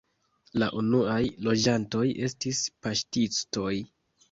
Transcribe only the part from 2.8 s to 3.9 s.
paŝtistoj.